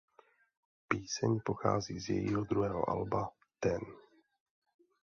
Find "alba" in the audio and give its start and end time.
2.89-3.29